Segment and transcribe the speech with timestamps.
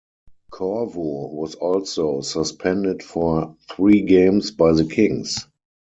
[0.49, 5.47] Corvo was also suspended for three games by the Kings.